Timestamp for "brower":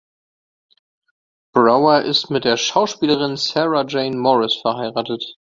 1.53-2.01